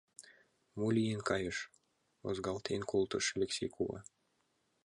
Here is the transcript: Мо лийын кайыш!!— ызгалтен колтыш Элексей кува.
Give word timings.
Мо 0.77 0.87
лийын 0.95 1.21
кайыш!!— 1.29 1.57
ызгалтен 2.29 2.81
колтыш 2.91 3.25
Элексей 3.35 3.69
кува. 3.75 3.99